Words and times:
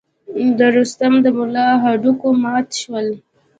د 0.57 0.59
رستم 0.75 1.13
د 1.23 1.25
ملا 1.37 1.67
هډوکي 1.83 2.29
مات 2.43 2.67
شول. 2.81 3.07